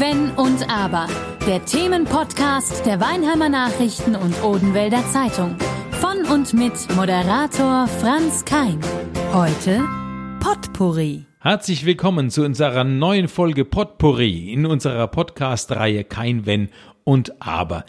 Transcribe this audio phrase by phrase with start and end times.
[0.00, 1.08] Wenn und Aber.
[1.46, 5.56] Der Themenpodcast der Weinheimer Nachrichten und Odenwälder Zeitung.
[5.90, 8.80] Von und mit Moderator Franz Kein.
[9.34, 9.86] Heute
[10.40, 11.26] Potpourri.
[11.40, 16.70] Herzlich willkommen zu unserer neuen Folge Potpourri in unserer Podcast-Reihe Kein Wenn
[17.04, 17.84] und Aber.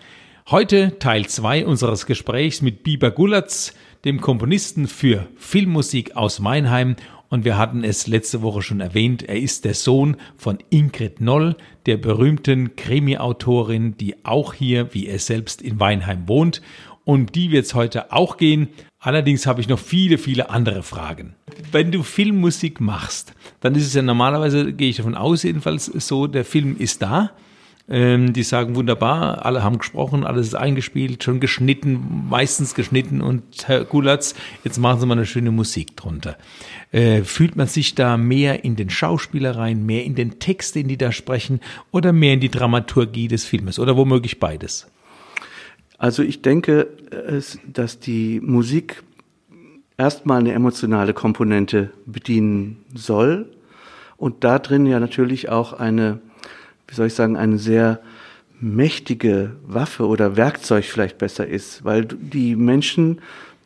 [0.50, 3.73] Heute Teil 2 unseres Gesprächs mit Biber Gullatz,
[4.04, 6.98] dem Komponisten für Filmmusik aus Meinheim
[7.32, 11.55] und wir hatten es letzte Woche schon erwähnt, er ist der Sohn von Ingrid Noll,
[11.86, 16.62] der berühmten Krimi-Autorin, die auch hier, wie er selbst, in Weinheim wohnt.
[17.04, 18.70] Und die wird es heute auch gehen.
[18.99, 21.35] Allerdings habe ich noch viele, viele andere Fragen.
[21.71, 26.27] Wenn du Filmmusik machst, dann ist es ja normalerweise, gehe ich davon aus, jedenfalls so,
[26.27, 27.31] der Film ist da
[27.90, 33.44] ähm, die sagen wunderbar, alle haben gesprochen, alles ist eingespielt, schon geschnitten, meistens geschnitten und
[33.67, 36.38] Herr Gulatz, jetzt machen Sie mal eine schöne Musik drunter.
[36.91, 40.88] Äh, fühlt man sich da mehr in den Schauspieler rein, mehr in den Text, den
[40.88, 41.59] die da sprechen
[41.91, 44.87] oder mehr in die Dramaturgie des Filmes oder womöglich beides?
[45.98, 46.87] Also ich denke,
[47.68, 49.04] dass die Musik
[49.98, 53.46] erstmal eine emotionale Komponente bedienen soll
[54.18, 56.20] und da drin ja natürlich auch eine
[56.91, 58.01] wie soll ich sagen, eine sehr
[58.59, 63.21] mächtige Waffe oder Werkzeug vielleicht besser ist, weil die Menschen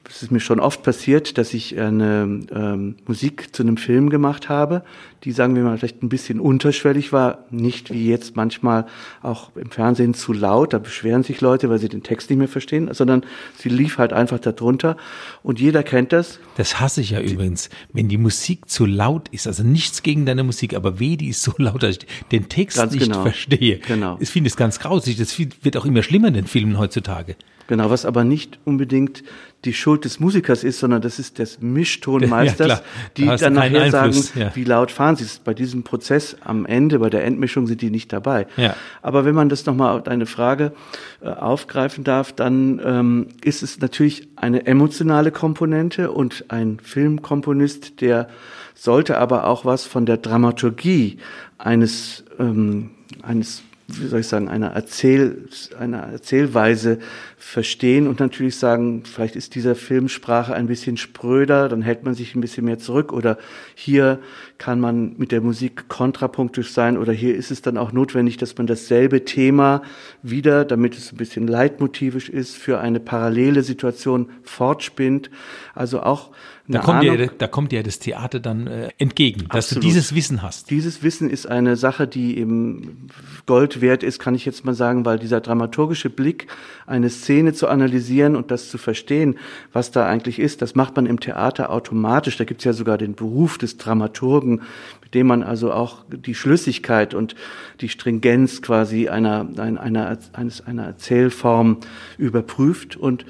[0.10, 4.50] es ist mir schon oft passiert, dass ich eine ähm, Musik zu einem Film gemacht
[4.50, 4.84] habe,
[5.24, 8.86] die, sagen wir mal, vielleicht ein bisschen unterschwellig war, nicht wie jetzt manchmal
[9.24, 12.48] auch im Fernsehen zu laut, da beschweren sich Leute, weil sie den Text nicht mehr
[12.48, 13.24] verstehen, sondern
[13.58, 14.98] sie lief halt einfach darunter
[15.42, 16.40] und jeder kennt das.
[16.58, 20.26] Das hasse ich ja die, übrigens, wenn die Musik zu laut ist, also nichts gegen
[20.26, 23.24] deine Musik, aber weh, die ist so laut, dass ich den Text nicht genau.
[23.24, 23.80] verstehe.
[23.80, 24.18] Genau.
[24.20, 27.36] Ich finde es ganz grausig, das wird auch immer schlimmer in den Filmen heutzutage.
[27.68, 29.24] Genau, was aber nicht unbedingt
[29.66, 32.82] die Schuld des Musikers ist, sondern das ist des Mischtonmeisters, ja,
[33.18, 34.56] die da dann nachher Einfluss, sagen, ja.
[34.56, 35.26] wie laut fahren sie.
[35.44, 38.46] Bei diesem Prozess am Ende, bei der Endmischung sind die nicht dabei.
[38.58, 38.76] Ja.
[39.02, 40.74] Aber wenn man das nochmal deine Frage
[41.22, 48.28] äh, aufgreifen darf, dann ähm, ist es natürlich eine emotionale Komponente und ein Filmkomponist, der
[48.76, 51.18] sollte aber auch was von der Dramaturgie
[51.58, 55.48] eines ähm, eines wie soll ich sagen, einer, Erzähl,
[55.80, 56.98] einer Erzählweise
[57.38, 62.34] verstehen und natürlich sagen, vielleicht ist dieser Filmsprache ein bisschen spröder, dann hält man sich
[62.34, 63.38] ein bisschen mehr zurück oder
[63.76, 64.20] hier
[64.58, 68.58] kann man mit der Musik kontrapunktisch sein oder hier ist es dann auch notwendig, dass
[68.58, 69.84] man dasselbe Thema
[70.24, 75.30] wieder, damit es ein bisschen leitmotivisch ist, für eine parallele Situation fortspinnt.
[75.76, 76.32] Also auch
[76.68, 79.84] da kommt, dir, da kommt dir das Theater dann äh, entgegen, dass Absolut.
[79.84, 80.72] du dieses Wissen hast.
[80.72, 83.10] Dieses Wissen ist eine Sache, die eben
[83.46, 86.48] Gold wert ist, kann ich jetzt mal sagen, weil dieser dramaturgische Blick,
[86.88, 89.38] eine Szene zu analysieren und das zu verstehen,
[89.74, 92.38] was da eigentlich ist, das macht man im Theater automatisch.
[92.38, 94.64] Da gibt es ja sogar den Beruf des Dramaturgen,
[95.04, 97.36] mit dem man also auch die Schlüssigkeit und
[97.82, 100.18] die Stringenz quasi einer, einer, einer,
[100.66, 101.78] einer Erzählform
[102.18, 102.96] überprüft.
[102.96, 103.26] Und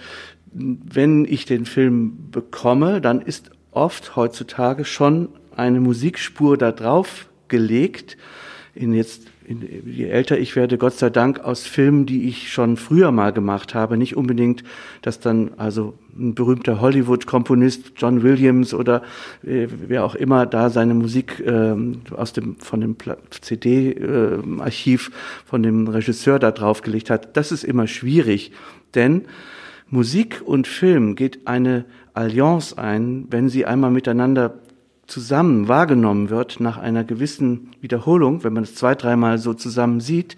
[0.57, 8.17] wenn ich den Film bekomme, dann ist oft heutzutage schon eine Musikspur da drauf gelegt.
[8.73, 12.77] In jetzt, in, je älter ich werde, Gott sei Dank aus Filmen, die ich schon
[12.77, 14.63] früher mal gemacht habe, nicht unbedingt,
[15.01, 19.03] dass dann also ein berühmter Hollywood-Komponist John Williams oder
[19.43, 21.75] äh, wer auch immer da seine Musik äh,
[22.11, 22.95] aus dem von dem
[23.41, 27.35] CD-Archiv äh, von dem Regisseur da draufgelegt hat.
[27.35, 28.53] Das ist immer schwierig,
[28.93, 29.23] denn
[29.90, 34.59] Musik und Film geht eine Allianz ein, wenn sie einmal miteinander
[35.07, 40.35] zusammen wahrgenommen wird nach einer gewissen Wiederholung, wenn man es zwei, dreimal so zusammen sieht,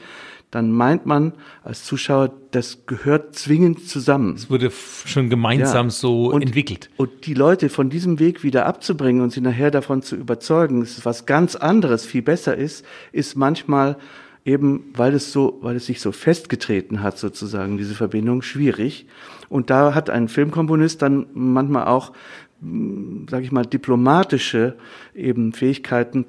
[0.52, 4.36] dann meint man als Zuschauer, das gehört zwingend zusammen.
[4.36, 4.72] Es wurde
[5.06, 5.92] schon gemeinsam ja.
[5.92, 6.90] so und, entwickelt.
[6.96, 10.98] Und die Leute von diesem Weg wieder abzubringen und sie nachher davon zu überzeugen, dass
[10.98, 13.98] es was ganz anderes viel besser ist, ist manchmal
[14.48, 19.06] eben, weil es so, weil es sich so festgetreten hat sozusagen, diese Verbindung, schwierig.
[19.50, 22.14] Und da hat ein Filmkomponist dann manchmal auch,
[22.62, 24.78] hm, sage ich mal, diplomatische
[25.14, 26.26] eben Fähigkeiten,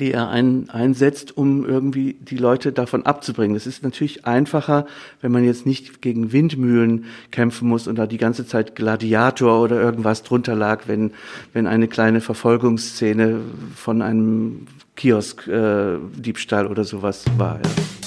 [0.00, 3.56] die er ein, einsetzt, um irgendwie die Leute davon abzubringen.
[3.56, 4.86] Es ist natürlich einfacher,
[5.20, 9.80] wenn man jetzt nicht gegen Windmühlen kämpfen muss und da die ganze Zeit Gladiator oder
[9.80, 11.12] irgendwas drunter lag, wenn,
[11.52, 13.40] wenn eine kleine Verfolgungsszene
[13.74, 14.66] von einem
[14.96, 17.56] Kiosk-Diebstahl äh, oder sowas war.
[17.56, 18.05] Ja.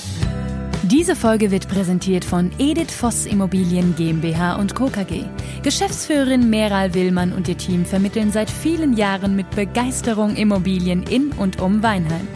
[0.92, 4.88] Diese Folge wird präsentiert von Edith Voss Immobilien GmbH und Co.
[4.88, 5.24] KG.
[5.62, 11.62] Geschäftsführerin Meral Willmann und ihr Team vermitteln seit vielen Jahren mit Begeisterung Immobilien in und
[11.62, 12.28] um Weinheim.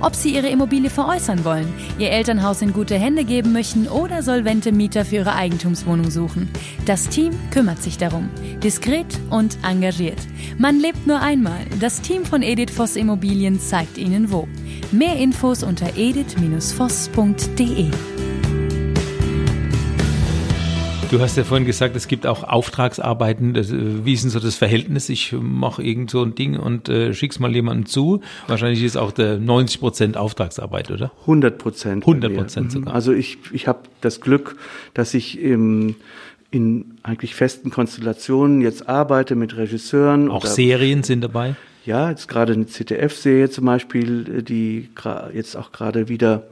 [0.00, 4.72] Ob sie ihre Immobilie veräußern wollen, ihr Elternhaus in gute Hände geben möchten oder solvente
[4.72, 6.50] Mieter für ihre Eigentumswohnung suchen.
[6.86, 8.28] Das Team kümmert sich darum.
[8.60, 10.18] Diskret und engagiert.
[10.58, 11.60] Man lebt nur einmal.
[11.78, 14.48] Das Team von Edith Voss Immobilien zeigt Ihnen wo.
[14.92, 17.86] Mehr Infos unter edith-voss.de.
[21.10, 23.52] Du hast ja vorhin gesagt, es gibt auch Auftragsarbeiten.
[23.52, 25.08] Das, äh, wie ist denn so das Verhältnis?
[25.08, 28.20] Ich mache irgend so ein Ding und äh, schick's mal jemandem zu.
[28.46, 31.10] Wahrscheinlich ist auch der 90 Prozent Auftragsarbeit, oder?
[31.22, 32.04] 100 Prozent.
[32.04, 32.70] 100 Prozent mhm.
[32.70, 32.94] sogar.
[32.94, 34.56] Also ich, ich habe das Glück,
[34.94, 35.96] dass ich im
[36.52, 40.30] in eigentlich festen Konstellationen jetzt arbeite mit Regisseuren.
[40.30, 41.54] Auch Serien sind dabei?
[41.84, 44.90] Ja, jetzt gerade eine ZDF-Serie zum Beispiel, die
[45.32, 46.44] jetzt auch gerade wieder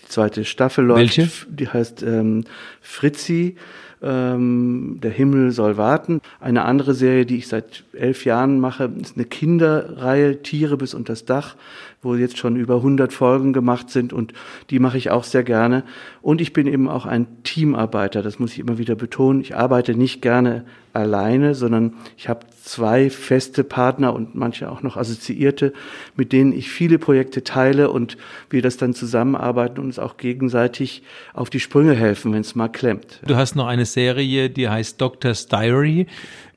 [0.00, 1.16] die zweite Staffel läuft.
[1.16, 1.30] Welche?
[1.48, 2.44] Die heißt ähm,
[2.82, 3.56] Fritzi
[4.04, 6.20] ähm, Der Himmel soll warten.
[6.38, 11.14] Eine andere Serie, die ich seit elf Jahren mache, ist eine Kinderreihe, Tiere bis unter
[11.14, 11.56] das Dach,
[12.04, 14.32] wo jetzt schon über 100 Folgen gemacht sind und
[14.70, 15.84] die mache ich auch sehr gerne.
[16.22, 19.40] Und ich bin eben auch ein Teamarbeiter, das muss ich immer wieder betonen.
[19.40, 20.64] Ich arbeite nicht gerne
[20.94, 25.72] alleine, sondern ich habe zwei feste Partner und manche auch noch assoziierte,
[26.16, 28.16] mit denen ich viele Projekte teile und
[28.48, 31.02] wir das dann zusammenarbeiten und uns auch gegenseitig
[31.34, 33.20] auf die Sprünge helfen, wenn es mal klemmt.
[33.26, 36.06] Du hast noch eine Serie, die heißt Doctor's Diary.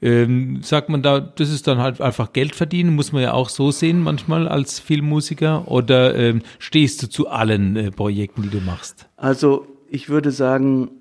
[0.01, 3.49] Ähm, sagt man da, das ist dann halt einfach Geld verdienen, muss man ja auch
[3.49, 8.61] so sehen manchmal als Filmmusiker oder ähm, stehst du zu allen äh, Projekten, die du
[8.61, 9.07] machst?
[9.17, 10.91] Also ich würde sagen,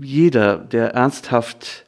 [0.00, 1.84] jeder, der ernsthaft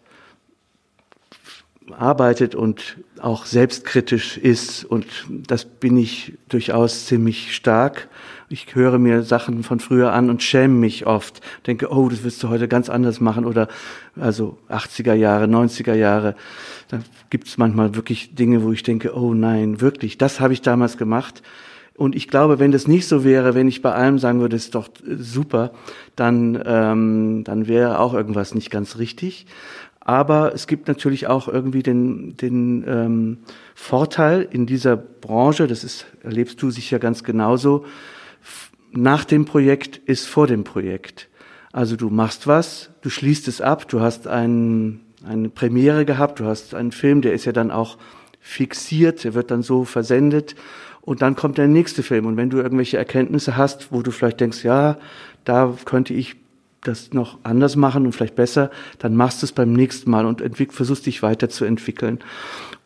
[1.92, 4.84] arbeitet und auch selbstkritisch ist.
[4.84, 8.08] Und das bin ich durchaus ziemlich stark.
[8.48, 11.40] Ich höre mir Sachen von früher an und schäme mich oft.
[11.66, 13.46] Denke, oh, das wirst du heute ganz anders machen.
[13.46, 13.68] Oder
[14.20, 16.34] also 80er Jahre, 90er Jahre.
[16.88, 17.00] Da
[17.30, 20.98] gibt es manchmal wirklich Dinge, wo ich denke, oh nein, wirklich, das habe ich damals
[20.98, 21.42] gemacht.
[21.96, 24.74] Und ich glaube, wenn das nicht so wäre, wenn ich bei allem sagen würde, ist
[24.74, 25.72] doch super,
[26.16, 29.46] dann, ähm, dann wäre auch irgendwas nicht ganz richtig.
[30.00, 33.38] Aber es gibt natürlich auch irgendwie den, den ähm,
[33.74, 37.86] Vorteil in dieser Branche, das ist, erlebst du sicher ganz genauso,
[38.96, 41.28] nach dem Projekt ist vor dem Projekt.
[41.72, 46.44] Also du machst was, du schließt es ab, du hast ein, eine Premiere gehabt, du
[46.44, 47.98] hast einen Film, der ist ja dann auch
[48.40, 50.54] fixiert, der wird dann so versendet
[51.00, 52.26] und dann kommt der nächste Film.
[52.26, 54.98] Und wenn du irgendwelche Erkenntnisse hast, wo du vielleicht denkst, ja,
[55.44, 56.36] da könnte ich
[56.82, 60.42] das noch anders machen und vielleicht besser, dann machst du es beim nächsten Mal und
[60.70, 62.20] versuchst dich weiterzuentwickeln.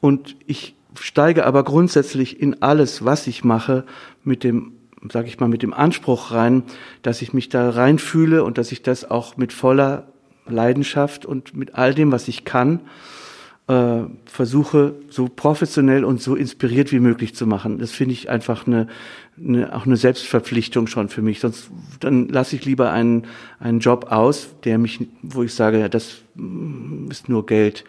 [0.01, 3.85] Und ich steige aber grundsätzlich in alles, was ich mache,
[4.25, 4.73] mit dem,
[5.11, 6.63] sag ich mal, mit dem Anspruch rein,
[7.03, 10.09] dass ich mich da reinfühle und dass ich das auch mit voller
[10.47, 12.81] Leidenschaft und mit all dem, was ich kann,
[13.69, 17.79] äh, versuche, so professionell und so inspiriert wie möglich zu machen.
[17.79, 18.89] Das finde ich einfach eine,
[19.39, 21.41] eine, auch eine Selbstverpflichtung schon für mich.
[21.41, 21.71] Sonst
[22.01, 23.27] dann lasse ich lieber einen,
[23.61, 27.85] einen Job aus, der mich, wo ich sage, ja, das mm, ist nur Geld.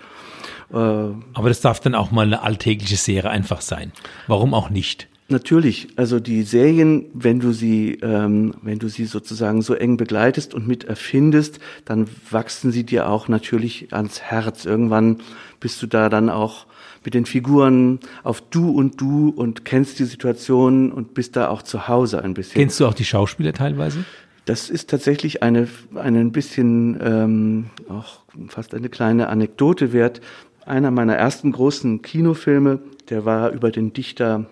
[0.72, 3.94] Äh, Aber das darf dann auch mal eine alltägliche Serie einfach sein.
[4.28, 5.08] Warum auch nicht?
[5.32, 10.56] Natürlich, also die Serien, wenn du sie, ähm, wenn du sie sozusagen so eng begleitest
[10.56, 14.66] und mit erfindest, dann wachsen sie dir auch natürlich ans Herz.
[14.66, 15.18] Irgendwann
[15.60, 16.66] bist du da dann auch
[17.06, 21.62] mit den Figuren auf du und du und kennst die Situation und bist da auch
[21.62, 22.60] zu Hause ein bisschen.
[22.60, 24.06] Kennst du auch die Schauspieler teilweise?
[24.46, 30.22] Das ist tatsächlich eine, eine ein bisschen ähm, auch fast eine kleine Anekdote wert.
[30.66, 32.80] Einer meiner ersten großen Kinofilme,
[33.10, 34.48] der war über den Dichter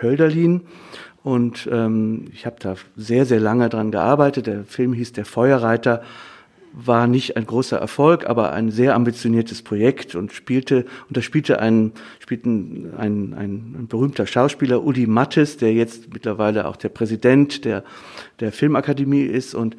[0.00, 0.62] Hölderlin.
[1.22, 4.46] Und ähm, ich habe da sehr, sehr lange dran gearbeitet.
[4.46, 6.02] Der Film hieß Der Feuerreiter,
[6.72, 11.60] war nicht ein großer Erfolg, aber ein sehr ambitioniertes Projekt und spielte, und da spielte
[11.60, 17.64] ein, spielten ein, ein, ein berühmter Schauspieler, Uli Mattes, der jetzt mittlerweile auch der Präsident
[17.64, 17.84] der,
[18.40, 19.54] der Filmakademie ist.
[19.54, 19.76] Und,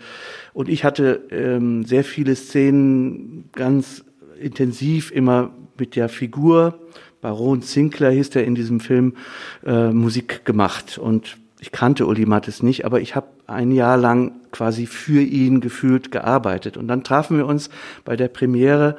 [0.54, 4.06] und ich hatte ähm, sehr viele Szenen ganz
[4.40, 6.80] intensiv immer mit der Figur
[7.24, 9.14] Baron Sinclair hieß der in diesem Film,
[9.66, 10.98] äh, Musik gemacht.
[10.98, 15.62] Und ich kannte Uli Mattes nicht, aber ich habe ein Jahr lang quasi für ihn
[15.62, 16.76] gefühlt gearbeitet.
[16.76, 17.70] Und dann trafen wir uns
[18.04, 18.98] bei der Premiere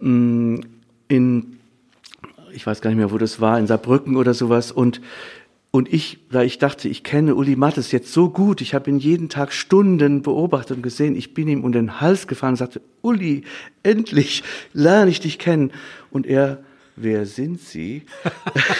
[0.00, 0.60] mh, mm,
[1.08, 1.58] in,
[2.54, 4.72] ich weiß gar nicht mehr, wo das war, in Saarbrücken oder sowas.
[4.72, 5.02] Und
[5.70, 8.98] und ich, weil ich dachte, ich kenne Uli Mattes jetzt so gut, ich habe ihn
[8.98, 12.80] jeden Tag Stunden beobachtet und gesehen, ich bin ihm um den Hals gefahren und sagte,
[13.02, 13.44] Uli,
[13.82, 15.70] endlich lerne ich dich kennen.
[16.10, 16.60] Und er
[17.02, 18.02] wer sind Sie?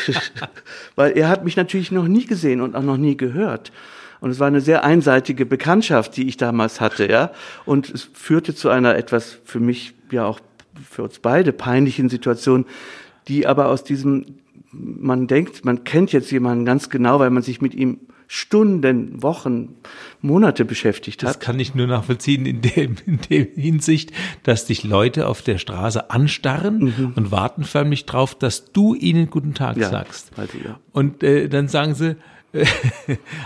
[0.97, 3.73] Weil er hat mich natürlich noch nie gesehen und auch noch nie gehört.
[4.21, 7.31] Und es war eine sehr einseitige Bekanntschaft, die ich damals hatte, ja.
[7.65, 10.41] Und es führte zu einer etwas für mich, ja auch
[10.89, 12.67] für uns beide peinlichen Situation,
[13.29, 14.25] die aber aus diesem,
[14.73, 19.77] man denkt, man kennt jetzt jemanden ganz genau, weil man sich mit ihm Stunden, Wochen,
[20.21, 21.31] Monate beschäftigt hat.
[21.31, 25.57] Das kann ich nur nachvollziehen in dem, in dem Hinsicht, dass dich Leute auf der
[25.59, 27.13] Straße anstarren mhm.
[27.17, 30.31] und warten förmlich drauf, dass du ihnen guten Tag ja, sagst.
[30.37, 30.79] Also, ja.
[30.93, 32.17] Und äh, dann sagen sie,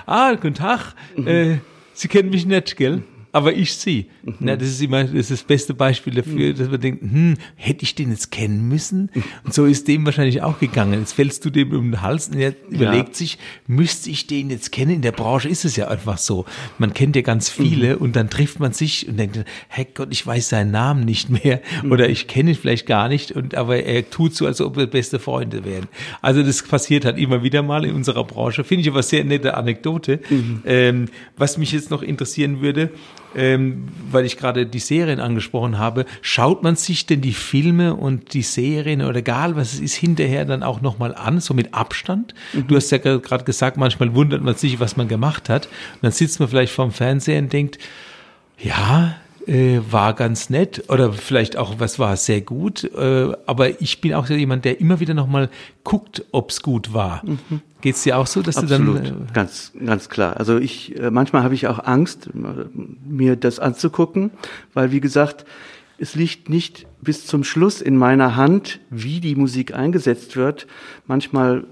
[0.06, 1.26] ah, guten Tag, mhm.
[1.26, 1.58] äh,
[1.94, 3.02] Sie kennen mich nicht, gell?
[3.32, 4.06] Aber ich sie.
[4.22, 4.34] Mhm.
[4.40, 6.56] Na, das ist immer das, ist das beste Beispiel dafür, mhm.
[6.56, 9.10] dass man denkt, hm, hätte ich den jetzt kennen müssen?
[9.44, 11.00] Und so ist dem wahrscheinlich auch gegangen.
[11.00, 13.14] Jetzt fällst du dem um den Hals und er überlegt ja.
[13.14, 14.90] sich, müsste ich den jetzt kennen?
[14.90, 16.44] In der Branche ist es ja einfach so.
[16.78, 18.02] Man kennt ja ganz viele mhm.
[18.02, 21.62] und dann trifft man sich und denkt, hey Gott, ich weiß seinen Namen nicht mehr
[21.82, 21.90] mhm.
[21.90, 24.86] oder ich kenne ihn vielleicht gar nicht und aber er tut so, als ob wir
[24.86, 25.88] beste Freunde wären.
[26.20, 28.62] Also das passiert halt immer wieder mal in unserer Branche.
[28.62, 30.20] Finde ich aber sehr nette Anekdote.
[30.28, 30.62] Mhm.
[30.66, 32.90] Ähm, was mich jetzt noch interessieren würde,
[33.36, 38.34] ähm, weil ich gerade die Serien angesprochen habe, schaut man sich denn die Filme und
[38.34, 42.34] die Serien oder egal was es ist, hinterher dann auch nochmal an, so mit Abstand?
[42.52, 42.66] Mhm.
[42.66, 45.66] Du hast ja gerade gesagt, manchmal wundert man sich, was man gemacht hat.
[45.66, 47.78] Und dann sitzt man vielleicht vorm Fernseher und denkt,
[48.58, 52.84] ja, äh, war ganz nett oder vielleicht auch was war sehr gut.
[52.84, 55.50] Äh, aber ich bin auch so jemand, der immer wieder nochmal
[55.84, 57.22] guckt, ob's gut war.
[57.24, 57.60] Mhm.
[57.80, 58.98] Geht es dir auch so, dass Absolut.
[58.98, 59.28] du dann.
[59.28, 60.36] Äh ganz, ganz klar.
[60.36, 62.30] Also ich, äh, manchmal habe ich auch Angst,
[63.04, 64.30] mir das anzugucken,
[64.74, 65.44] weil wie gesagt,
[65.98, 70.68] es liegt nicht bis zum Schluss in meiner Hand, wie die Musik eingesetzt wird.
[71.08, 71.64] Manchmal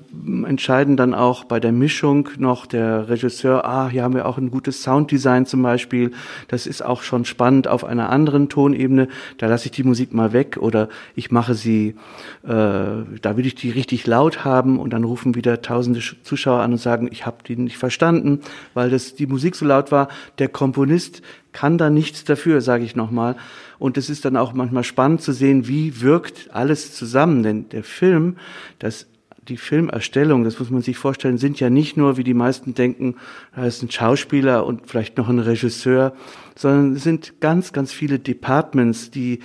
[0.45, 4.51] entscheiden dann auch bei der Mischung noch der Regisseur, ah, hier haben wir auch ein
[4.51, 6.11] gutes Sounddesign zum Beispiel.
[6.49, 9.07] Das ist auch schon spannend auf einer anderen Tonebene.
[9.39, 11.95] Da lasse ich die Musik mal weg oder ich mache sie,
[12.43, 16.73] äh, da will ich die richtig laut haben und dann rufen wieder tausende Zuschauer an
[16.73, 18.41] und sagen, ich habe die nicht verstanden,
[18.75, 20.09] weil das die Musik so laut war.
[20.41, 21.23] Der Komponist
[21.53, 23.37] kann da nichts dafür, sage ich nochmal.
[23.79, 27.43] Und es ist dann auch manchmal spannend zu sehen, wie wirkt alles zusammen.
[27.43, 28.37] Denn der Film,
[28.79, 29.07] das
[29.49, 33.17] die Filmerstellung, das muss man sich vorstellen, sind ja nicht nur, wie die meisten denken,
[33.55, 36.15] da ist ein Schauspieler und vielleicht noch ein Regisseur,
[36.55, 39.41] sondern es sind ganz, ganz viele Departments, die,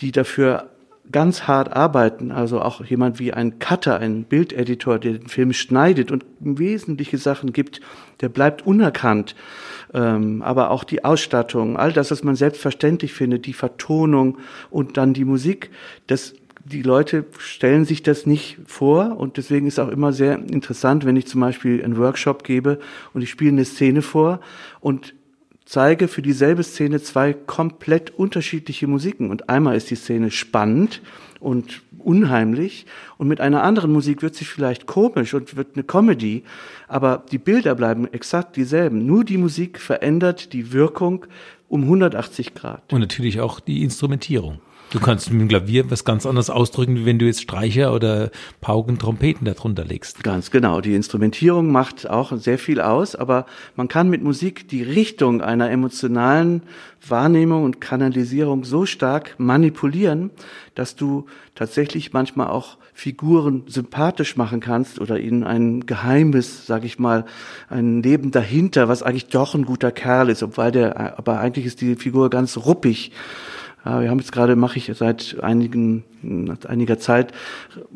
[0.00, 0.70] die dafür
[1.12, 2.30] ganz hart arbeiten.
[2.30, 7.52] Also auch jemand wie ein Cutter, ein Bildeditor, der den Film schneidet und wesentliche Sachen
[7.52, 7.80] gibt,
[8.20, 9.34] der bleibt unerkannt
[9.94, 14.38] ähm, aber auch die Ausstattung, all das, was man selbstverständlich findet, die Vertonung
[14.70, 15.70] und dann die Musik,
[16.06, 16.34] das
[16.64, 21.14] die Leute stellen sich das nicht vor und deswegen ist auch immer sehr interessant, wenn
[21.14, 22.80] ich zum Beispiel einen Workshop gebe
[23.14, 24.40] und ich spiele eine Szene vor
[24.80, 25.14] und
[25.66, 29.30] zeige für dieselbe Szene zwei komplett unterschiedliche Musiken.
[29.30, 31.02] Und einmal ist die Szene spannend
[31.40, 32.86] und unheimlich
[33.18, 36.44] und mit einer anderen Musik wird sie vielleicht komisch und wird eine Comedy,
[36.86, 39.06] aber die Bilder bleiben exakt dieselben.
[39.06, 41.26] Nur die Musik verändert die Wirkung
[41.68, 42.92] um 180 Grad.
[42.92, 44.60] Und natürlich auch die Instrumentierung.
[44.90, 48.30] Du kannst mit dem Klavier was ganz anderes ausdrücken, wie wenn du jetzt Streicher oder
[48.60, 50.22] Pauken, Trompeten darunter legst.
[50.22, 50.80] Ganz genau.
[50.80, 55.70] Die Instrumentierung macht auch sehr viel aus, aber man kann mit Musik die Richtung einer
[55.70, 56.62] emotionalen
[57.06, 60.30] Wahrnehmung und Kanalisierung so stark manipulieren,
[60.76, 61.26] dass du
[61.56, 67.26] tatsächlich manchmal auch Figuren sympathisch machen kannst oder ihnen ein Geheimnis, sag ich mal,
[67.68, 71.80] ein Leben dahinter, was eigentlich doch ein guter Kerl ist, obwohl der, aber eigentlich ist
[71.80, 73.12] die Figur ganz ruppig
[73.86, 76.04] wir haben jetzt gerade, mache ich seit einigen,
[76.66, 77.32] einiger Zeit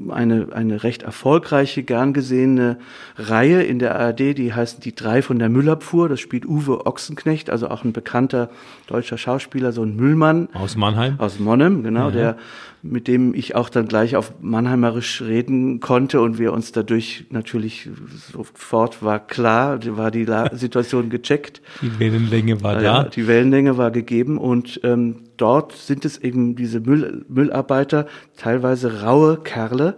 [0.08, 2.78] eine, eine recht erfolgreiche, gern gesehene
[3.16, 6.08] Reihe in der ARD, die heißt Die drei von der Müllabfuhr.
[6.08, 8.50] Das spielt Uwe Ochsenknecht, also auch ein bekannter
[8.86, 10.48] deutscher Schauspieler, so ein Müllmann.
[10.54, 11.16] Aus Mannheim?
[11.18, 12.10] Aus Monnem, genau, ja.
[12.10, 12.36] der
[12.82, 17.88] mit dem ich auch dann gleich auf Mannheimerisch reden konnte und wir uns dadurch natürlich
[18.32, 21.60] sofort war klar, war die Situation gecheckt.
[21.82, 23.04] Die Wellenlänge war da.
[23.04, 28.06] die Wellenlänge war gegeben und ähm, dort sind es eben diese Müll, Müllarbeiter,
[28.36, 29.96] teilweise raue Kerle,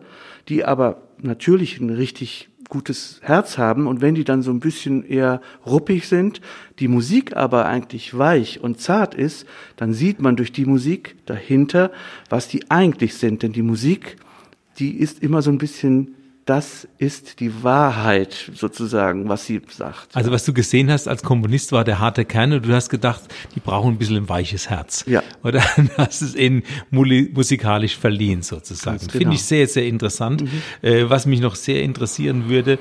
[0.48, 5.04] die aber natürlich ein richtig gutes Herz haben und wenn die dann so ein bisschen
[5.04, 6.40] eher ruppig sind,
[6.78, 9.44] die Musik aber eigentlich weich und zart ist,
[9.76, 11.92] dann sieht man durch die Musik dahinter,
[12.30, 13.42] was die eigentlich sind.
[13.42, 14.16] Denn die Musik,
[14.78, 20.16] die ist immer so ein bisschen das ist die Wahrheit sozusagen, was sie sagt.
[20.16, 23.22] Also was du gesehen hast als Komponist war der harte Kern und du hast gedacht,
[23.54, 25.04] die brauchen ein bisschen ein weiches Herz.
[25.06, 25.22] Ja.
[25.44, 25.62] Oder
[25.96, 28.98] hast es ihnen musikalisch verliehen sozusagen.
[28.98, 29.12] Genau.
[29.12, 30.42] Finde ich sehr, sehr interessant.
[30.42, 30.50] Mhm.
[30.82, 32.78] Äh, was mich noch sehr interessieren würde,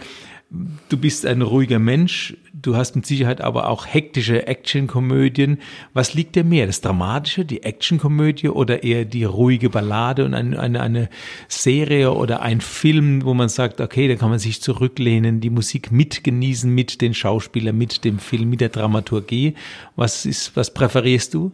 [0.89, 5.59] Du bist ein ruhiger Mensch, du hast mit Sicherheit aber auch hektische Actionkomödien.
[5.93, 10.59] Was liegt dir mehr, das Dramatische, die Actionkomödie oder eher die ruhige Ballade und eine,
[10.59, 11.09] eine, eine
[11.47, 15.91] Serie oder ein Film, wo man sagt, okay, da kann man sich zurücklehnen, die Musik
[15.91, 19.55] mitgenießen mit den Schauspielern, mit dem Film, mit der Dramaturgie.
[19.95, 21.51] Was ist, was präferierst du?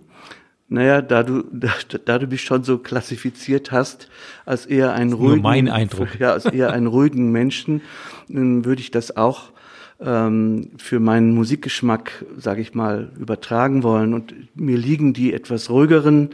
[0.69, 1.69] Naja, da du, da,
[2.03, 4.09] da du mich schon so klassifiziert hast,
[4.45, 6.19] als eher einen ruhigen, Nur mein Eindruck.
[6.19, 7.81] Ja, als eher einen ruhigen Menschen,
[8.27, 9.51] würde ich das auch
[9.99, 14.13] ähm, für meinen Musikgeschmack, sage ich mal, übertragen wollen.
[14.13, 16.29] Und mir liegen die etwas ruhigeren,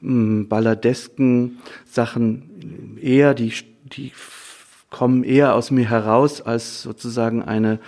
[0.00, 3.52] mh, balladesken Sachen eher, die,
[3.84, 4.12] die
[4.90, 7.78] kommen eher aus mir heraus als sozusagen eine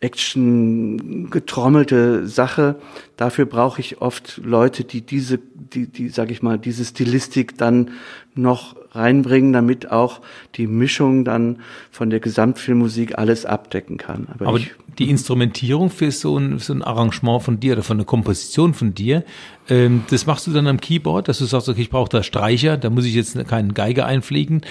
[0.00, 2.76] Action getrommelte Sache.
[3.16, 7.92] Dafür brauche ich oft Leute, die diese, die, die, sag ich mal, diese Stilistik dann
[8.34, 10.20] noch reinbringen, damit auch
[10.54, 11.60] die Mischung dann
[11.90, 14.28] von der Gesamtfilmmusik alles abdecken kann.
[14.32, 14.60] Aber, Aber
[14.98, 18.94] die Instrumentierung für so ein, so ein Arrangement von dir oder von einer Komposition von
[18.94, 19.24] dir,
[19.68, 22.76] ähm, das machst du dann am Keyboard, dass du sagst, okay, ich brauche da Streicher,
[22.76, 24.62] da muss ich jetzt keinen Geiger einfliegen,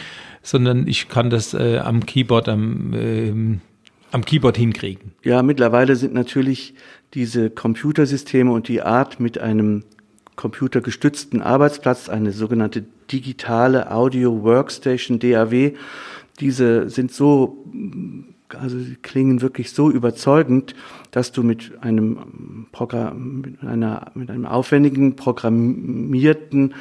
[0.42, 3.62] sondern ich kann das äh, am Keyboard am ähm,
[4.12, 5.13] am Keyboard hinkriegen.
[5.24, 6.75] Ja, mittlerweile sind natürlich
[7.15, 9.84] diese Computersysteme und die Art mit einem
[10.36, 15.74] computergestützten Arbeitsplatz, eine sogenannte digitale Audio Workstation DAW,
[16.40, 17.63] diese sind so,
[18.50, 20.75] also klingen wirklich so überzeugend,
[21.12, 26.74] dass du mit einem Programm, mit einer, mit einem aufwendigen programmierten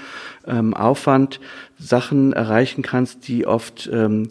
[0.46, 1.40] ähm, Aufwand
[1.78, 4.28] Sachen erreichen kannst, die oft ähm,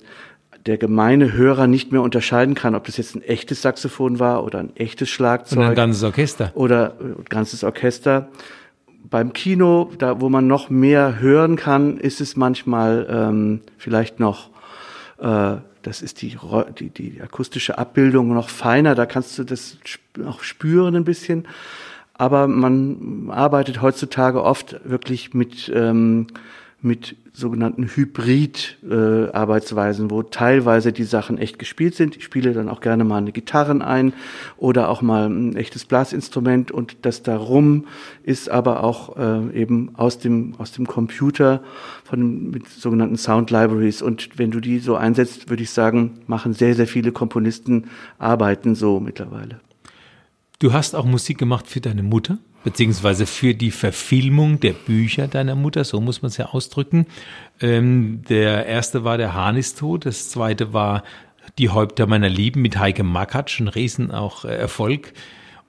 [0.66, 4.60] der gemeine Hörer nicht mehr unterscheiden kann, ob das jetzt ein echtes Saxophon war oder
[4.60, 5.60] ein echtes Schlagzeug.
[5.60, 6.52] Oder ein ganzes Orchester.
[6.56, 8.30] Oder ein äh, ganzes Orchester.
[9.10, 14.50] Beim Kino, da wo man noch mehr hören kann, ist es manchmal ähm, vielleicht noch,
[15.20, 16.38] äh, das ist die,
[16.80, 19.78] die, die akustische Abbildung noch feiner, da kannst du das
[20.26, 21.48] auch spüren ein bisschen.
[22.14, 26.28] Aber man arbeitet heutzutage oft wirklich mit ähm,
[26.82, 32.18] mit sogenannten Hybrid-Arbeitsweisen, äh, wo teilweise die Sachen echt gespielt sind.
[32.18, 34.12] Ich spiele dann auch gerne mal eine Gitarren ein
[34.58, 37.86] oder auch mal ein echtes Blasinstrument und das darum
[38.24, 41.64] ist aber auch äh, eben aus dem, aus dem Computer
[42.04, 44.02] von, mit sogenannten Sound Libraries.
[44.02, 47.86] Und wenn du die so einsetzt, würde ich sagen, machen sehr, sehr viele Komponisten
[48.18, 49.62] arbeiten so mittlerweile.
[50.60, 52.40] Du hast auch Musik gemacht für deine Mutter?
[52.64, 57.08] Beziehungsweise für die Verfilmung der Bücher deiner Mutter, so muss man es ja ausdrücken.
[57.60, 61.04] Ähm, der erste war Der Hahn ist tot, das zweite war
[61.58, 65.14] Die Häupter meiner Lieben mit Heike Makatsch, ein Riesen auch äh, Erfolg.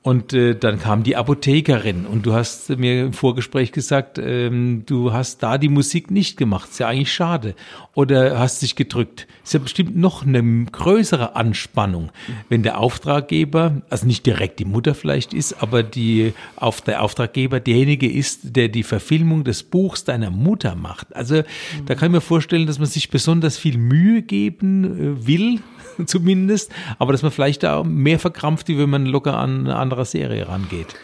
[0.05, 5.13] Und äh, dann kam die Apothekerin und du hast mir im Vorgespräch gesagt, ähm, du
[5.13, 6.71] hast da die Musik nicht gemacht.
[6.71, 7.55] Ist ja eigentlich schade.
[7.95, 9.29] Oder hast dich gedrückt.
[9.45, 12.11] Ist ja bestimmt noch eine größere Anspannung,
[12.49, 17.61] wenn der Auftraggeber, also nicht direkt die Mutter vielleicht ist, aber die auf der Auftraggeber
[17.61, 21.15] derjenige ist, der die Verfilmung des Buchs deiner Mutter macht.
[21.15, 21.87] Also mhm.
[21.87, 25.61] da kann ich mir vorstellen, dass man sich besonders viel Mühe geben äh, will,
[26.07, 30.05] zumindest, aber dass man vielleicht da mehr verkrampft, wie wenn man locker an eine andere
[30.05, 30.95] Serie rangeht.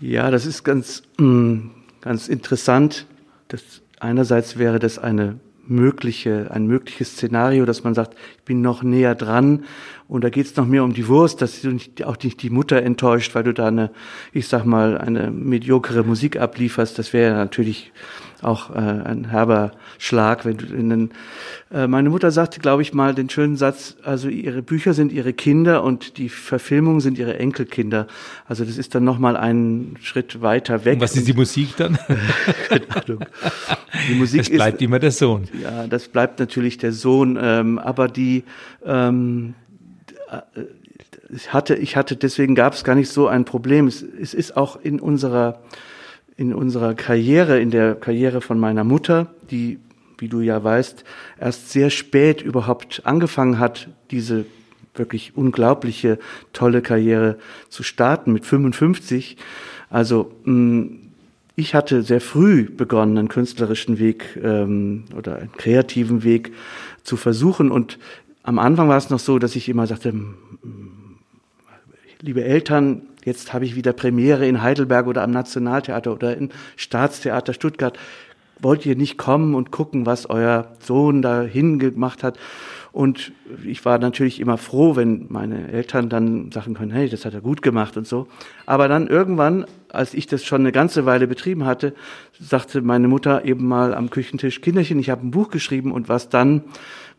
[0.00, 3.06] Ja, das ist ganz, mm, ganz interessant.
[3.48, 3.62] Das,
[4.00, 9.14] einerseits wäre das eine mögliche, ein mögliches Szenario, dass man sagt, ich bin noch näher
[9.14, 9.64] dran
[10.06, 12.50] und da geht es noch mehr um die Wurst, dass du nicht, auch nicht die
[12.50, 13.90] Mutter enttäuscht, weil du da eine,
[14.32, 16.98] ich sag mal, eine mediokere Musik ablieferst.
[16.98, 17.92] Das wäre natürlich
[18.42, 21.10] auch äh, ein herber Schlag, wenn du in den,
[21.72, 25.32] äh, meine Mutter sagte, glaube ich mal, den schönen Satz, also ihre Bücher sind ihre
[25.32, 28.06] Kinder und die Verfilmungen sind ihre Enkelkinder.
[28.46, 30.94] Also das ist dann nochmal einen Schritt weiter weg.
[30.94, 31.98] Und was ist die Musik dann?
[32.68, 33.24] Keine Ahnung.
[34.10, 35.48] Die Musik es bleibt ist, immer der Sohn.
[35.62, 38.44] Ja, das bleibt natürlich der Sohn, ähm, aber die
[38.84, 39.63] ähm, äh,
[41.34, 43.86] ich hatte, ich hatte, deswegen gab es gar nicht so ein Problem.
[43.86, 45.60] Es, es ist auch in unserer
[46.36, 49.78] in unserer Karriere, in der Karriere von meiner Mutter, die,
[50.18, 51.04] wie du ja weißt,
[51.40, 54.44] erst sehr spät überhaupt angefangen hat, diese
[54.94, 56.18] wirklich unglaubliche,
[56.52, 59.36] tolle Karriere zu starten mit 55.
[59.90, 60.86] Also mm,
[61.56, 66.52] ich hatte sehr früh begonnen, einen künstlerischen Weg ähm, oder einen kreativen Weg
[67.02, 67.70] zu versuchen.
[67.70, 67.98] Und
[68.44, 70.14] am Anfang war es noch so, dass ich immer sagte,
[72.20, 77.54] liebe Eltern, jetzt habe ich wieder Premiere in Heidelberg oder am Nationaltheater oder im Staatstheater
[77.54, 77.98] Stuttgart.
[78.60, 82.38] Wollt ihr nicht kommen und gucken, was euer Sohn da hingemacht hat?
[82.92, 83.32] Und
[83.64, 87.40] ich war natürlich immer froh, wenn meine Eltern dann sagen können, hey, das hat er
[87.40, 88.28] gut gemacht und so.
[88.66, 91.94] Aber dann irgendwann, als ich das schon eine ganze Weile betrieben hatte,
[92.38, 96.28] sagte meine Mutter eben mal am Küchentisch, Kinderchen, ich habe ein Buch geschrieben und was
[96.28, 96.62] dann,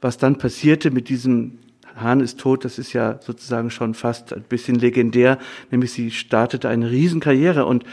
[0.02, 1.60] was dann passierte mit diesem
[1.96, 5.40] Hahn ist tot, das ist ja sozusagen schon fast ein bisschen legendär,
[5.72, 7.84] nämlich sie startete eine Riesenkarriere und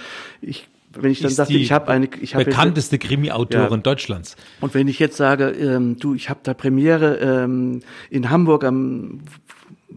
[0.40, 3.76] ich wenn ich dann sagte, ich habe eine, ich habe bekannteste Krimi-Autorin ja.
[3.78, 4.36] Deutschlands.
[4.60, 9.20] Und wenn ich jetzt sage, ähm, du, ich habe da Premiere ähm, in Hamburg am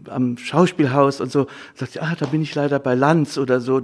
[0.08, 3.80] am Schauspielhaus und so, sagt sie, ah, da bin ich leider bei Lanz oder so.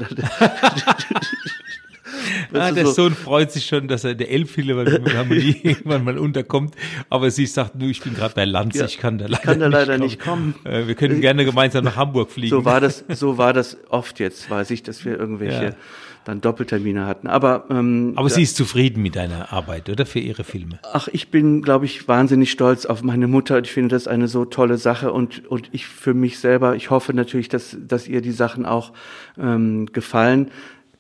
[2.53, 2.92] Ah, der so.
[2.92, 6.75] Sohn freut sich schon, dass er der Elbphilharmonie irgendwann mal unterkommt.
[7.11, 9.61] Aber sie sagt, du, ich bin gerade bei Lanz, ja, ich kann da leider, kann
[9.61, 10.55] da leider nicht, kommen.
[10.62, 10.75] kommen.
[10.75, 12.51] Äh, wir können gerne gemeinsam nach Hamburg fliegen.
[12.51, 15.75] So war das, so war das oft jetzt, weiß ich, dass wir irgendwelche ja.
[16.25, 17.27] dann Doppeltermine hatten.
[17.27, 20.79] Aber ähm, aber sie ist zufrieden mit deiner Arbeit, oder für ihre Filme?
[20.92, 23.59] Ach, ich bin, glaube ich, wahnsinnig stolz auf meine Mutter.
[23.61, 26.77] Ich finde das eine so tolle Sache und und ich für mich selber.
[26.77, 28.92] Ich hoffe natürlich, dass dass ihr die Sachen auch
[29.38, 30.51] ähm, gefallen.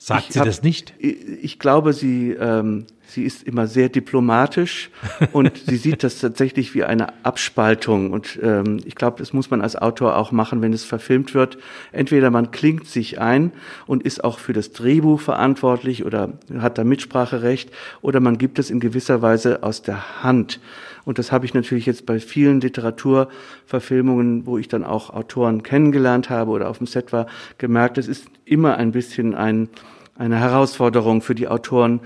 [0.04, 0.94] Sagt ich sie hab, das nicht?
[0.98, 4.90] Ich, ich glaube, sie, ähm, sie ist immer sehr diplomatisch
[5.32, 8.10] und sie sieht das tatsächlich wie eine Abspaltung.
[8.10, 11.58] Und ähm, ich glaube, das muss man als Autor auch machen, wenn es verfilmt wird.
[11.92, 13.52] Entweder man klingt sich ein
[13.86, 17.70] und ist auch für das Drehbuch verantwortlich oder hat da Mitspracherecht,
[18.00, 20.60] oder man gibt es in gewisser Weise aus der Hand.
[21.04, 26.30] Und das habe ich natürlich jetzt bei vielen Literaturverfilmungen, wo ich dann auch Autoren kennengelernt
[26.30, 27.26] habe oder auf dem Set war,
[27.58, 29.68] gemerkt, es ist immer ein bisschen ein,
[30.16, 32.00] eine Herausforderung für die Autoren,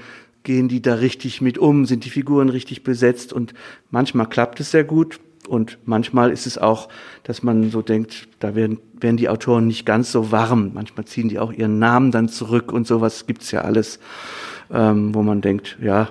[0.46, 3.52] gehen die da richtig mit um, sind die Figuren richtig besetzt und
[3.90, 6.88] manchmal klappt es sehr gut und manchmal ist es auch,
[7.24, 10.70] dass man so denkt, da werden, werden die Autoren nicht ganz so warm.
[10.72, 13.98] Manchmal ziehen die auch ihren Namen dann zurück und sowas gibt's ja alles,
[14.70, 16.10] ähm, wo man denkt, ja,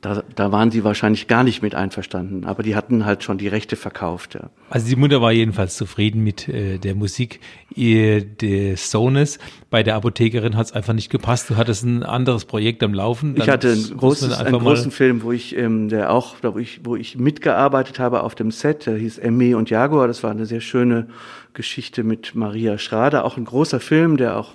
[0.00, 3.48] da, da waren sie wahrscheinlich gar nicht mit einverstanden, aber die hatten halt schon die
[3.48, 4.34] Rechte verkauft.
[4.34, 4.50] Ja.
[4.70, 7.40] Also die Mutter war jedenfalls zufrieden mit äh, der Musik
[7.74, 9.38] ihr, des Sohnes.
[9.70, 11.50] Bei der Apothekerin hat es einfach nicht gepasst.
[11.50, 13.34] Du hattest ein anderes Projekt am Laufen.
[13.34, 16.80] Dann ich hatte ein großes, einen großen Film, wo ich, ähm, der auch, wo ich,
[16.84, 18.86] wo ich mitgearbeitet habe auf dem Set.
[18.86, 20.06] Der hieß Emmy und Jaguar.
[20.06, 21.08] Das war eine sehr schöne
[21.54, 23.24] Geschichte mit Maria Schrader.
[23.24, 24.54] Auch ein großer Film, der auch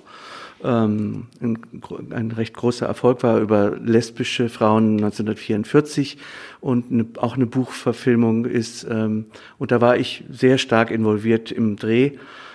[0.64, 1.58] ähm, ein,
[2.10, 6.18] ein, recht großer Erfolg war über lesbische Frauen 1944
[6.60, 8.86] und eine, auch eine Buchverfilmung ist.
[8.88, 9.26] Ähm,
[9.58, 12.12] und da war ich sehr stark involviert im Dreh.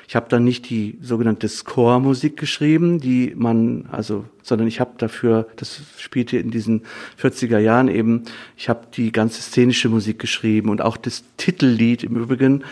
[0.07, 5.47] Ich habe dann nicht die sogenannte Score-Musik geschrieben, die man, also, sondern ich habe dafür,
[5.55, 6.81] das spielte in diesen
[7.21, 8.23] 40er Jahren eben,
[8.57, 12.63] ich habe die ganze szenische Musik geschrieben und auch das Titellied im Übrigen,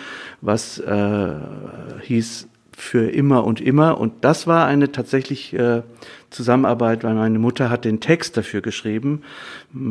[0.42, 1.36] was äh,
[2.02, 2.48] hieß
[2.80, 4.00] für immer und immer.
[4.00, 5.82] Und das war eine tatsächlich äh,
[6.30, 9.24] Zusammenarbeit, weil meine Mutter hat den Text dafür geschrieben.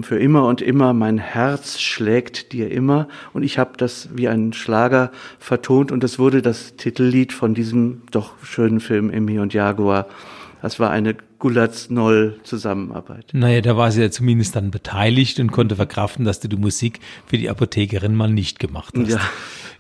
[0.03, 3.09] Für immer und immer, mein Herz schlägt dir immer.
[3.33, 8.03] Und ich habe das wie ein Schlager vertont und das wurde das Titellied von diesem
[8.13, 10.07] doch schönen Film Emmy und Jaguar.
[10.63, 13.31] Das war eine Gullatz-Noll-Zusammenarbeit.
[13.33, 17.01] Naja, da war sie ja zumindest dann beteiligt und konnte verkraften, dass du die Musik
[17.27, 19.11] für die Apothekerin mal nicht gemacht hast.
[19.11, 19.21] Ja.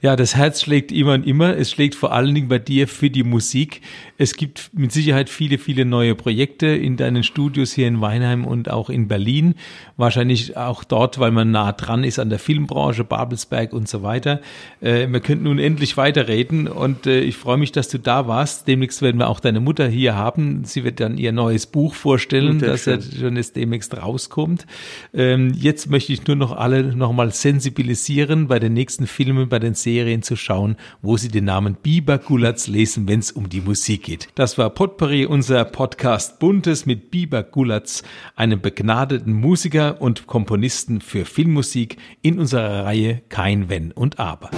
[0.06, 1.56] Ja, das Herz schlägt immer und immer.
[1.56, 3.80] Es schlägt vor allen Dingen bei dir für die Musik.
[4.18, 8.70] Es gibt mit Sicherheit viele, viele neue Projekte in deinen Studios hier in Weinheim und
[8.70, 9.56] auch in Berlin.
[9.96, 14.40] Wahrscheinlich auch dort, weil man nah dran ist an der Filmbranche, Babelsberg und so weiter.
[14.80, 18.68] Äh, wir könnten nun endlich weiterreden und äh, ich freue mich, dass du da warst.
[18.68, 20.62] Demnächst werden wir auch deine Mutter hier haben.
[20.62, 24.66] Sie wird dann ihr neues Buch vorstellen, das ja schon jetzt demnächst rauskommt.
[25.12, 29.74] Ähm, jetzt möchte ich nur noch alle nochmal sensibilisieren bei den nächsten Filmen, bei den
[29.96, 34.02] Serien zu schauen, wo Sie den Namen Biber Gulatz lesen, wenn es um die Musik
[34.02, 34.28] geht.
[34.34, 38.02] Das war Potpourri, unser Podcast Buntes mit Biber Gulatz,
[38.34, 44.50] einem begnadeten Musiker und Komponisten für Filmmusik in unserer Reihe Kein Wenn und Aber.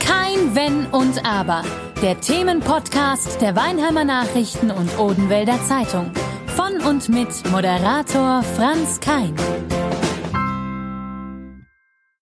[0.00, 1.62] Kein Wenn und Aber.
[2.02, 6.10] Der Themenpodcast der Weinheimer Nachrichten und Odenwälder Zeitung.
[6.56, 9.32] Von und mit Moderator Franz Kein.